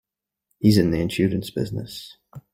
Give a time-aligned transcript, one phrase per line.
[0.57, 2.17] He's in the insurance business.